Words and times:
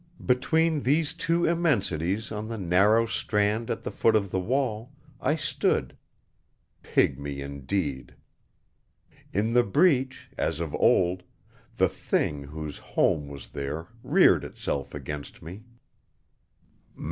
Between 0.25 0.81
these 0.81 1.13
two 1.13 1.45
immensities 1.45 2.31
on 2.31 2.47
the 2.47 2.57
narrow 2.57 3.05
strand 3.05 3.69
at 3.69 3.83
the 3.83 3.91
foot 3.91 4.15
of 4.15 4.31
the 4.31 4.39
wall, 4.39 4.91
I 5.21 5.35
stood, 5.35 5.95
pygmy 6.83 7.37
indeed. 7.37 8.15
In 9.31 9.53
the 9.53 9.61
Breach, 9.61 10.31
as 10.39 10.59
of 10.59 10.73
old, 10.73 11.21
the 11.77 11.87
Thing 11.87 12.45
whose 12.45 12.79
home 12.79 13.27
was 13.27 13.49
there 13.49 13.89
reared 14.01 14.43
Itself 14.43 14.95
against 14.95 15.43
me. 15.43 15.65